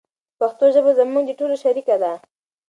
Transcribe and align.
پښتو 0.39 0.65
ژبه 0.75 0.91
زموږ 0.99 1.23
د 1.27 1.31
ټولو 1.39 1.55
شریکه 1.63 1.95
ده. 2.03 2.13